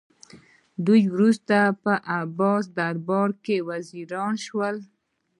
[0.85, 4.75] دوی وروسته په عباسي دربار کې وزیران شول